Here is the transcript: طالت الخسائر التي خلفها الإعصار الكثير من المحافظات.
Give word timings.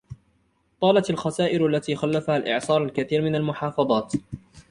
طالت 0.81 1.09
الخسائر 1.09 1.67
التي 1.67 1.95
خلفها 1.95 2.37
الإعصار 2.37 2.83
الكثير 2.83 3.21
من 3.21 3.35
المحافظات. 3.35 4.13